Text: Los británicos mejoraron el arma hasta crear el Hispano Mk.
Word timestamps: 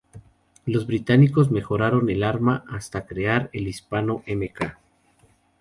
Los 0.65 0.87
británicos 0.87 1.51
mejoraron 1.51 2.09
el 2.09 2.23
arma 2.23 2.63
hasta 2.67 3.05
crear 3.05 3.51
el 3.53 3.67
Hispano 3.67 4.23
Mk. 4.25 4.75